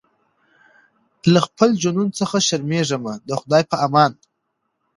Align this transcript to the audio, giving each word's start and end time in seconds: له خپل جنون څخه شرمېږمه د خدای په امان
له 1.33 1.39
خپل 1.47 1.69
جنون 1.81 2.09
څخه 2.19 2.35
شرمېږمه 2.47 3.13
د 3.27 3.29
خدای 3.39 3.63
په 3.71 3.75
امان 3.85 4.11